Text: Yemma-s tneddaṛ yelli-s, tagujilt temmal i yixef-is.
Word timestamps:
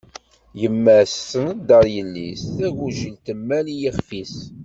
Yemma-s 0.61 1.15
tneddaṛ 1.31 1.85
yelli-s, 1.95 2.41
tagujilt 2.57 3.21
temmal 3.25 3.65
i 3.69 3.75
yixef-is. 3.81 4.35